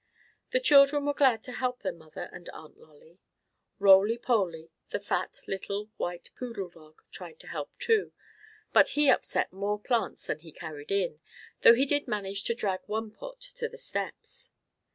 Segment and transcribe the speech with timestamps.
[0.49, 3.19] The children were glad to help their mother and Aunt Lolly.
[3.77, 8.11] Roly Poly, the fat little white poodle dog, tried to help, too,
[8.73, 11.21] but he upset more plants than he carried in,
[11.61, 14.49] though he did manage to drag one pot to the steps.